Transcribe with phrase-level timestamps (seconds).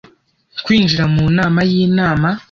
[0.63, 2.29] kwinjira mu nama y'inama